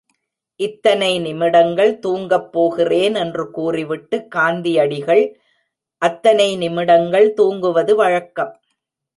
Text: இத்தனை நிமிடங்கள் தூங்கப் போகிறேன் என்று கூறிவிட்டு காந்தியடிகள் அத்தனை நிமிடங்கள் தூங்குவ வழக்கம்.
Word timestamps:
இத்தனை 0.59 1.19
நிமிடங்கள் 1.19 1.99
தூங்கப் 1.99 2.51
போகிறேன் 2.51 3.15
என்று 3.15 3.51
கூறிவிட்டு 3.51 4.27
காந்தியடிகள் 4.35 5.23
அத்தனை 6.01 6.49
நிமிடங்கள் 6.57 7.33
தூங்குவ 7.37 7.95
வழக்கம். 7.95 8.53